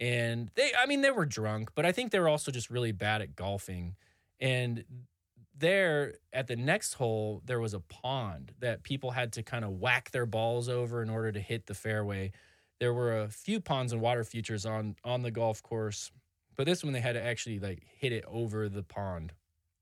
and 0.00 0.50
they 0.56 0.72
i 0.76 0.86
mean 0.86 1.02
they 1.02 1.10
were 1.10 1.26
drunk 1.26 1.70
but 1.74 1.84
i 1.84 1.92
think 1.92 2.10
they 2.10 2.18
were 2.18 2.28
also 2.28 2.50
just 2.50 2.70
really 2.70 2.92
bad 2.92 3.22
at 3.22 3.36
golfing. 3.36 3.94
And 4.40 4.84
there 5.56 6.14
at 6.32 6.46
the 6.46 6.56
next 6.56 6.94
hole 6.94 7.42
there 7.44 7.60
was 7.60 7.74
a 7.74 7.80
pond 7.80 8.52
that 8.60 8.82
people 8.82 9.10
had 9.10 9.32
to 9.34 9.42
kind 9.42 9.64
of 9.64 9.72
whack 9.72 10.10
their 10.10 10.24
balls 10.24 10.68
over 10.68 11.02
in 11.02 11.10
order 11.10 11.30
to 11.30 11.40
hit 11.40 11.66
the 11.66 11.74
fairway. 11.74 12.32
There 12.78 12.94
were 12.94 13.20
a 13.20 13.28
few 13.28 13.60
ponds 13.60 13.92
and 13.92 14.00
water 14.00 14.24
features 14.24 14.64
on 14.64 14.96
on 15.04 15.22
the 15.22 15.30
golf 15.30 15.62
course 15.62 16.10
but 16.56 16.66
this 16.66 16.82
one 16.82 16.92
they 16.92 17.00
had 17.00 17.12
to 17.12 17.22
actually 17.22 17.58
like 17.58 17.82
hit 17.98 18.12
it 18.12 18.24
over 18.26 18.68
the 18.68 18.82
pond. 18.82 19.34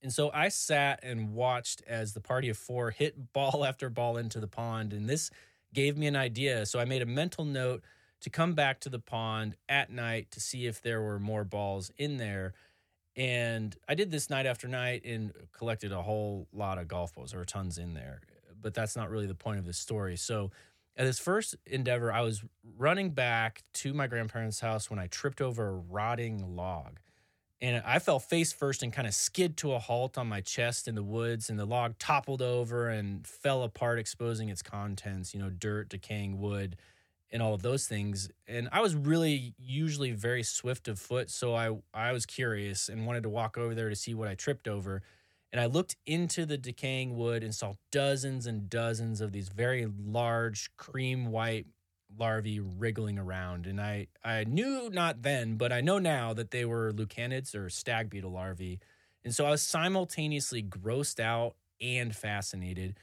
And 0.02 0.12
so 0.12 0.30
i 0.34 0.48
sat 0.48 0.98
and 1.04 1.32
watched 1.34 1.82
as 1.86 2.12
the 2.12 2.20
party 2.20 2.48
of 2.48 2.58
four 2.58 2.90
hit 2.90 3.32
ball 3.32 3.64
after 3.68 3.88
ball 3.88 4.16
into 4.16 4.40
the 4.40 4.48
pond 4.48 4.92
and 4.92 5.08
this 5.08 5.30
gave 5.72 5.96
me 5.96 6.08
an 6.08 6.16
idea. 6.16 6.66
So 6.66 6.80
i 6.80 6.84
made 6.84 7.02
a 7.02 7.06
mental 7.06 7.44
note 7.44 7.84
to 8.20 8.30
come 8.30 8.54
back 8.54 8.80
to 8.80 8.88
the 8.88 8.98
pond 8.98 9.54
at 9.68 9.90
night 9.90 10.30
to 10.32 10.40
see 10.40 10.66
if 10.66 10.82
there 10.82 11.00
were 11.00 11.18
more 11.18 11.44
balls 11.44 11.90
in 11.98 12.16
there. 12.16 12.54
And 13.16 13.76
I 13.88 13.94
did 13.94 14.10
this 14.10 14.30
night 14.30 14.46
after 14.46 14.68
night 14.68 15.02
and 15.04 15.32
collected 15.52 15.92
a 15.92 16.02
whole 16.02 16.48
lot 16.52 16.78
of 16.78 16.88
golf 16.88 17.14
balls. 17.14 17.30
There 17.30 17.40
were 17.40 17.44
tons 17.44 17.78
in 17.78 17.94
there, 17.94 18.20
but 18.60 18.74
that's 18.74 18.96
not 18.96 19.10
really 19.10 19.26
the 19.26 19.34
point 19.34 19.58
of 19.58 19.66
this 19.66 19.78
story. 19.78 20.16
So, 20.16 20.50
at 20.96 21.04
this 21.04 21.20
first 21.20 21.54
endeavor, 21.64 22.12
I 22.12 22.22
was 22.22 22.42
running 22.76 23.10
back 23.10 23.62
to 23.74 23.94
my 23.94 24.08
grandparents' 24.08 24.58
house 24.58 24.90
when 24.90 24.98
I 24.98 25.06
tripped 25.06 25.40
over 25.40 25.68
a 25.68 25.72
rotting 25.72 26.56
log. 26.56 26.98
And 27.60 27.80
I 27.86 28.00
fell 28.00 28.18
face 28.18 28.52
first 28.52 28.82
and 28.82 28.92
kind 28.92 29.06
of 29.06 29.14
skid 29.14 29.56
to 29.58 29.74
a 29.74 29.78
halt 29.78 30.18
on 30.18 30.26
my 30.26 30.40
chest 30.40 30.88
in 30.88 30.96
the 30.96 31.02
woods, 31.04 31.50
and 31.50 31.58
the 31.58 31.66
log 31.66 31.98
toppled 32.00 32.42
over 32.42 32.88
and 32.88 33.24
fell 33.24 33.62
apart, 33.62 34.00
exposing 34.00 34.48
its 34.48 34.60
contents, 34.60 35.34
you 35.34 35.40
know, 35.40 35.50
dirt, 35.50 35.88
decaying 35.88 36.40
wood 36.40 36.76
and 37.30 37.42
all 37.42 37.54
of 37.54 37.62
those 37.62 37.86
things. 37.86 38.30
And 38.46 38.68
I 38.72 38.80
was 38.80 38.94
really 38.94 39.54
usually 39.58 40.12
very 40.12 40.42
swift 40.42 40.88
of 40.88 40.98
foot, 40.98 41.30
so 41.30 41.54
I 41.54 41.76
I 41.94 42.12
was 42.12 42.26
curious 42.26 42.88
and 42.88 43.06
wanted 43.06 43.22
to 43.24 43.28
walk 43.28 43.58
over 43.58 43.74
there 43.74 43.88
to 43.88 43.96
see 43.96 44.14
what 44.14 44.28
I 44.28 44.34
tripped 44.34 44.68
over. 44.68 45.02
And 45.52 45.60
I 45.60 45.66
looked 45.66 45.96
into 46.06 46.44
the 46.44 46.58
decaying 46.58 47.16
wood 47.16 47.42
and 47.42 47.54
saw 47.54 47.74
dozens 47.90 48.46
and 48.46 48.68
dozens 48.68 49.20
of 49.20 49.32
these 49.32 49.48
very 49.48 49.86
large 49.86 50.70
cream 50.76 51.26
white 51.30 51.66
larvae 52.18 52.60
wriggling 52.60 53.18
around. 53.18 53.66
And 53.66 53.80
I 53.80 54.08
I 54.24 54.44
knew 54.44 54.90
not 54.90 55.22
then, 55.22 55.56
but 55.56 55.72
I 55.72 55.80
know 55.80 55.98
now 55.98 56.32
that 56.34 56.50
they 56.50 56.64
were 56.64 56.92
lucanids 56.92 57.54
or 57.54 57.68
stag 57.70 58.10
beetle 58.10 58.32
larvae. 58.32 58.80
And 59.24 59.34
so 59.34 59.44
I 59.46 59.50
was 59.50 59.62
simultaneously 59.62 60.62
grossed 60.62 61.20
out 61.20 61.56
and 61.80 62.14
fascinated. 62.14 62.98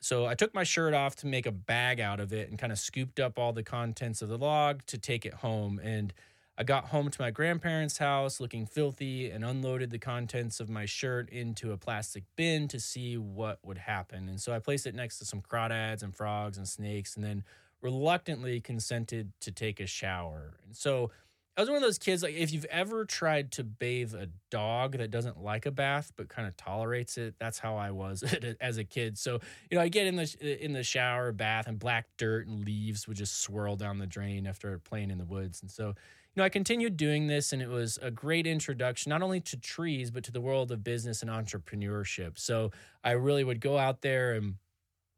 So 0.00 0.26
I 0.26 0.34
took 0.34 0.54
my 0.54 0.64
shirt 0.64 0.94
off 0.94 1.16
to 1.16 1.26
make 1.26 1.46
a 1.46 1.52
bag 1.52 2.00
out 2.00 2.20
of 2.20 2.32
it 2.32 2.48
and 2.48 2.58
kind 2.58 2.72
of 2.72 2.78
scooped 2.78 3.18
up 3.18 3.38
all 3.38 3.52
the 3.52 3.62
contents 3.62 4.22
of 4.22 4.28
the 4.28 4.38
log 4.38 4.84
to 4.86 4.98
take 4.98 5.26
it 5.26 5.34
home. 5.34 5.80
And 5.82 6.12
I 6.56 6.64
got 6.64 6.86
home 6.86 7.10
to 7.10 7.20
my 7.20 7.30
grandparents' 7.30 7.98
house 7.98 8.40
looking 8.40 8.66
filthy 8.66 9.30
and 9.30 9.44
unloaded 9.44 9.90
the 9.90 9.98
contents 9.98 10.60
of 10.60 10.68
my 10.68 10.86
shirt 10.86 11.28
into 11.30 11.72
a 11.72 11.76
plastic 11.76 12.24
bin 12.36 12.68
to 12.68 12.80
see 12.80 13.16
what 13.16 13.58
would 13.64 13.78
happen. 13.78 14.28
And 14.28 14.40
so 14.40 14.52
I 14.52 14.58
placed 14.58 14.86
it 14.86 14.94
next 14.94 15.18
to 15.18 15.24
some 15.24 15.40
crawdads 15.40 16.02
and 16.02 16.14
frogs 16.14 16.58
and 16.58 16.66
snakes 16.66 17.16
and 17.16 17.24
then 17.24 17.44
reluctantly 17.80 18.60
consented 18.60 19.32
to 19.40 19.52
take 19.52 19.78
a 19.78 19.86
shower. 19.86 20.54
And 20.66 20.76
so 20.76 21.10
I 21.58 21.62
was 21.62 21.68
one 21.68 21.76
of 21.76 21.82
those 21.82 21.98
kids 21.98 22.22
like 22.22 22.36
if 22.36 22.52
you've 22.52 22.66
ever 22.66 23.04
tried 23.04 23.50
to 23.52 23.64
bathe 23.64 24.14
a 24.14 24.28
dog 24.48 24.96
that 24.96 25.10
doesn't 25.10 25.42
like 25.42 25.66
a 25.66 25.72
bath 25.72 26.12
but 26.16 26.28
kind 26.28 26.46
of 26.46 26.56
tolerates 26.56 27.18
it, 27.18 27.34
that's 27.40 27.58
how 27.58 27.74
I 27.76 27.90
was 27.90 28.22
as 28.60 28.78
a 28.78 28.84
kid. 28.84 29.18
So 29.18 29.40
you 29.68 29.76
know, 29.76 29.80
I 29.80 29.88
get 29.88 30.06
in 30.06 30.14
the 30.14 30.64
in 30.64 30.72
the 30.72 30.84
shower, 30.84 31.32
bath, 31.32 31.66
and 31.66 31.76
black 31.76 32.06
dirt 32.16 32.46
and 32.46 32.64
leaves 32.64 33.08
would 33.08 33.16
just 33.16 33.40
swirl 33.40 33.74
down 33.74 33.98
the 33.98 34.06
drain 34.06 34.46
after 34.46 34.78
playing 34.78 35.10
in 35.10 35.18
the 35.18 35.24
woods. 35.24 35.60
And 35.60 35.68
so 35.68 35.88
you 35.88 35.94
know, 36.36 36.44
I 36.44 36.48
continued 36.48 36.96
doing 36.96 37.26
this, 37.26 37.52
and 37.52 37.60
it 37.60 37.68
was 37.68 37.98
a 38.00 38.12
great 38.12 38.46
introduction 38.46 39.10
not 39.10 39.22
only 39.22 39.40
to 39.40 39.56
trees 39.56 40.12
but 40.12 40.22
to 40.24 40.30
the 40.30 40.40
world 40.40 40.70
of 40.70 40.84
business 40.84 41.22
and 41.22 41.30
entrepreneurship. 41.30 42.38
So 42.38 42.70
I 43.02 43.12
really 43.12 43.42
would 43.42 43.60
go 43.60 43.76
out 43.76 44.02
there 44.02 44.34
and 44.34 44.54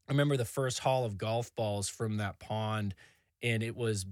I 0.09 0.13
remember 0.13 0.39
the 0.39 0.47
first 0.47 0.79
haul 0.79 1.05
of 1.05 1.19
golf 1.19 1.55
balls 1.55 1.91
from 1.91 2.17
that 2.17 2.39
pond 2.39 2.95
and 3.43 3.63
it 3.63 3.77
was 3.77 4.07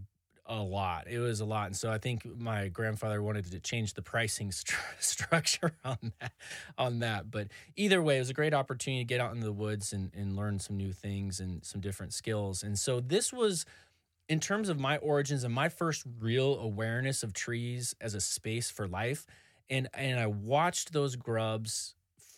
a 0.49 0.63
lot. 0.63 1.07
It 1.09 1.19
was 1.19 1.41
a 1.41 1.45
lot, 1.45 1.67
and 1.67 1.77
so 1.77 1.91
I 1.91 1.99
think 1.99 2.25
my 2.39 2.69
grandfather 2.69 3.23
wanted 3.23 3.51
to 3.51 3.61
change 3.61 3.95
the 3.95 4.03
pricing 4.03 4.51
st- 4.53 4.79
structure 4.99 5.73
on 5.85 6.13
that. 6.21 6.33
On 6.77 6.99
that, 7.01 7.31
but 7.31 7.49
either 7.77 8.03
way, 8.03 8.17
it 8.17 8.21
was 8.21 8.31
a 8.31 8.35
great 8.35 8.55
opportunity 8.55 9.05
to 9.05 9.07
get 9.07 9.21
out 9.21 9.33
into 9.33 9.45
the 9.45 9.53
woods 9.53 9.93
and, 9.93 10.11
and 10.15 10.37
learn 10.37 10.59
some 10.59 10.77
new 10.77 10.93
things 10.93 11.41
and 11.41 11.65
some 11.65 11.81
different 11.81 12.13
skills. 12.13 12.63
And 12.63 12.79
so 12.79 13.01
this 13.01 13.33
was, 13.33 13.67
in 14.29 14.41
terms 14.41 14.69
of 14.69 14.79
my 14.81 14.97
origins 14.99 15.45
and 15.45 15.55
my 15.55 15.69
first 15.69 16.05
real 16.21 16.59
awareness 16.59 17.23
of 17.23 17.33
trees 17.33 17.95
as 18.01 18.15
a 18.15 18.21
space 18.21 18.71
for 18.71 18.89
life. 18.89 19.27
And 19.71 19.89
and 19.93 20.19
I 20.19 20.27
watched 20.27 20.93
those 20.93 21.15
grubs 21.17 21.95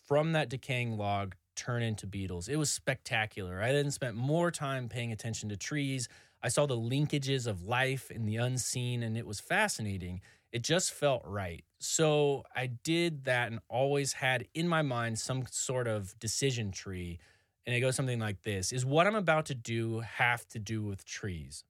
from 0.09 0.33
that 0.33 0.49
decaying 0.49 0.97
log 0.99 1.37
turn 1.55 1.83
into 1.83 2.07
beetles. 2.07 2.49
It 2.49 2.57
was 2.57 2.73
spectacular. 2.73 3.62
I 3.62 3.73
then 3.73 3.90
spent 3.90 4.17
more 4.17 4.50
time 4.50 4.88
paying 4.88 5.12
attention 5.12 5.50
to 5.50 5.57
trees 5.57 6.09
I 6.42 6.49
saw 6.49 6.66
the 6.66 6.76
linkages 6.76 7.47
of 7.47 7.62
life 7.62 8.11
in 8.11 8.25
the 8.25 8.37
unseen, 8.37 9.02
and 9.02 9.16
it 9.16 9.26
was 9.26 9.40
fascinating. 9.40 10.20
It 10.52 10.62
just 10.62 10.92
felt 10.92 11.23
right. 11.25 11.64
So 11.78 12.44
I 12.54 12.66
did 12.66 13.25
that 13.25 13.49
and 13.50 13.61
always 13.68 14.14
had 14.14 14.47
in 14.54 14.66
my 14.66 14.82
mind 14.82 15.18
some 15.18 15.44
sort 15.50 15.87
of 15.87 16.18
decision 16.18 16.73
tree. 16.73 17.18
And 17.66 17.76
it 17.76 17.80
goes 17.80 17.94
something 17.94 18.18
like 18.18 18.42
this 18.42 18.73
Is 18.73 18.85
what 18.85 19.06
I'm 19.06 19.14
about 19.14 19.47
to 19.47 19.54
do 19.54 20.00
have 20.00 20.47
to 20.49 20.59
do 20.59 20.82
with 20.82 21.04
trees? 21.04 21.64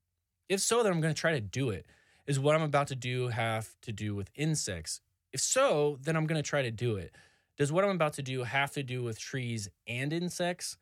If 0.49 0.61
so, 0.61 0.83
then 0.83 0.93
I'm 0.93 1.01
going 1.01 1.15
to 1.15 1.21
try 1.21 1.33
to 1.33 1.41
do 1.41 1.71
it. 1.71 1.87
Is 2.27 2.39
what 2.39 2.55
I'm 2.55 2.63
about 2.63 2.87
to 2.89 2.95
do 2.95 3.29
have 3.29 3.69
to 3.83 3.93
do 3.93 4.15
with 4.15 4.31
insects? 4.35 5.01
If 5.33 5.41
so, 5.41 5.99
then 6.01 6.17
I'm 6.17 6.27
going 6.27 6.43
to 6.43 6.49
try 6.49 6.63
to 6.63 6.71
do 6.71 6.97
it. 6.97 7.15
Does 7.57 7.71
what 7.71 7.85
I'm 7.85 7.91
about 7.91 8.15
to 8.15 8.23
do 8.23 8.43
have 8.45 8.71
to 8.73 8.83
do 8.83 9.03
with 9.03 9.19
trees 9.19 9.69
and 9.87 10.13
insects? 10.13 10.77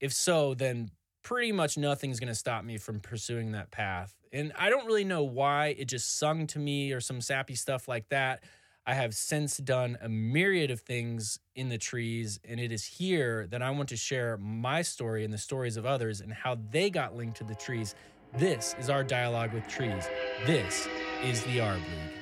If 0.00 0.12
so, 0.12 0.54
then 0.54 0.90
pretty 1.22 1.52
much 1.52 1.76
nothing's 1.76 2.20
going 2.20 2.28
to 2.28 2.34
stop 2.34 2.64
me 2.64 2.78
from 2.78 3.00
pursuing 3.00 3.52
that 3.52 3.70
path. 3.70 4.14
And 4.32 4.52
I 4.58 4.70
don't 4.70 4.86
really 4.86 5.04
know 5.04 5.22
why 5.22 5.74
it 5.78 5.86
just 5.86 6.18
sung 6.18 6.46
to 6.48 6.58
me 6.58 6.92
or 6.92 7.00
some 7.00 7.20
sappy 7.20 7.54
stuff 7.54 7.88
like 7.88 8.08
that. 8.08 8.42
I 8.86 8.94
have 8.94 9.14
since 9.14 9.58
done 9.58 9.98
a 10.00 10.08
myriad 10.08 10.70
of 10.70 10.80
things 10.80 11.38
in 11.54 11.68
the 11.68 11.78
trees, 11.78 12.40
and 12.44 12.58
it 12.58 12.72
is 12.72 12.84
here 12.84 13.46
that 13.50 13.62
I 13.62 13.70
want 13.70 13.90
to 13.90 13.96
share 13.96 14.38
my 14.38 14.82
story 14.82 15.24
and 15.24 15.32
the 15.32 15.38
stories 15.38 15.76
of 15.76 15.84
others 15.84 16.20
and 16.20 16.32
how 16.32 16.58
they 16.70 16.90
got 16.90 17.14
linked 17.14 17.36
to 17.38 17.44
the 17.44 17.54
trees. 17.54 17.94
This 18.36 18.74
is 18.78 18.88
our 18.88 19.04
dialogue 19.04 19.52
with 19.52 19.66
trees. 19.68 20.08
This 20.46 20.88
is 21.22 21.42
the 21.44 21.58
Arb 21.58 21.76
League. 21.76 22.19